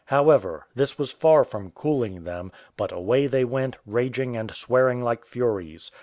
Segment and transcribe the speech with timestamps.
[0.05, 5.27] However, this was far from cooling them, but away they went, raging and swearing like
[5.27, 5.91] furies.